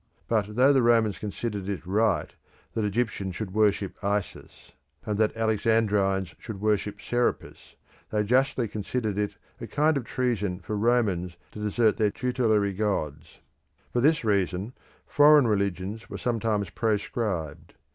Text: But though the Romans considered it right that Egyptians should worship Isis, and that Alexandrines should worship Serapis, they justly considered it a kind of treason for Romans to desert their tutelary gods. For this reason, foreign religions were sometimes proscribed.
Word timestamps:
But 0.27 0.55
though 0.55 0.73
the 0.73 0.81
Romans 0.81 1.19
considered 1.19 1.69
it 1.69 1.85
right 1.85 2.33
that 2.73 2.83
Egyptians 2.83 3.35
should 3.35 3.53
worship 3.53 4.03
Isis, 4.03 4.71
and 5.05 5.15
that 5.19 5.31
Alexandrines 5.35 6.33
should 6.39 6.59
worship 6.59 6.99
Serapis, 6.99 7.75
they 8.09 8.23
justly 8.23 8.67
considered 8.67 9.19
it 9.19 9.37
a 9.59 9.67
kind 9.67 9.97
of 9.97 10.03
treason 10.05 10.59
for 10.59 10.75
Romans 10.75 11.37
to 11.51 11.59
desert 11.59 11.97
their 11.97 12.09
tutelary 12.09 12.73
gods. 12.73 13.41
For 13.93 14.01
this 14.01 14.25
reason, 14.25 14.73
foreign 15.05 15.45
religions 15.45 16.09
were 16.09 16.17
sometimes 16.17 16.71
proscribed. 16.71 17.75